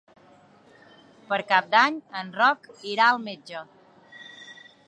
Per 1.27 1.39
Cap 1.51 1.69
d'Any 1.75 2.01
en 2.23 2.33
Roc 2.39 2.67
irà 2.95 3.07
al 3.13 3.23
metge. 3.29 3.63